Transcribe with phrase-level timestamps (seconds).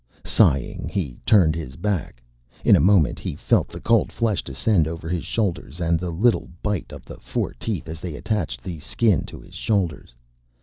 [0.25, 2.23] Sighing, he turned his back.
[2.65, 6.49] In a moment he felt the cold flesh descend over his shoulders and the little
[6.63, 10.15] bite of the four teeth as they attached the Skin to his shoulders.